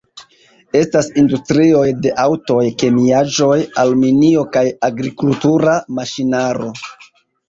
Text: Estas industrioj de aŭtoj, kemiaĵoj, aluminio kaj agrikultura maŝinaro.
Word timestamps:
Estas 0.77 1.07
industrioj 1.21 1.83
de 2.05 2.13
aŭtoj, 2.23 2.63
kemiaĵoj, 2.83 3.57
aluminio 3.83 4.47
kaj 4.57 4.63
agrikultura 4.89 5.77
maŝinaro. 5.99 6.71